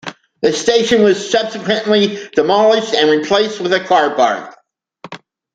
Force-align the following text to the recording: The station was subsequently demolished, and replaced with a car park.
The 0.41 0.51
station 0.51 1.03
was 1.03 1.29
subsequently 1.29 2.27
demolished, 2.33 2.95
and 2.95 3.11
replaced 3.11 3.59
with 3.59 3.71
a 3.71 3.81
car 3.81 4.15
park. 4.15 4.57